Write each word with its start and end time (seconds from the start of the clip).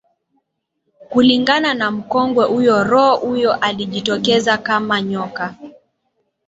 Kulingana 1.09 1.73
na 1.73 1.91
mkongwe 1.91 2.45
huyo 2.45 2.83
roho 2.83 3.15
huyo 3.17 3.53
alijitokeza 3.53 4.57
kama 4.57 5.01
nyoka 5.01 5.55